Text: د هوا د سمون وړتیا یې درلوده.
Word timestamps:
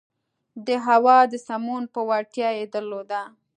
د 0.65 0.69
هوا 0.87 1.17
د 1.31 1.33
سمون 1.47 1.83
وړتیا 2.09 2.49
یې 2.57 2.65
درلوده. 2.73 3.21